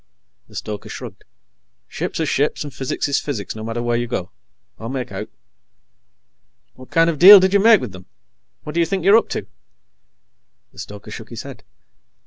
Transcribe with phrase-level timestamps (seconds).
[0.47, 1.25] The stoker shrugged.
[1.87, 4.31] "Ships are ships, and physics is physics, no matter where you go.
[4.79, 5.29] I'll make out."
[6.73, 8.07] "What kind of a deal did you make with them?
[8.63, 9.45] What do you think you're up to?"
[10.73, 11.63] The stoker shook his head.